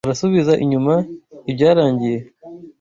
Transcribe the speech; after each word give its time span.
Urasubiza 0.05 0.53
inyuma 0.63 0.93
ibyarangiye. 1.51 2.19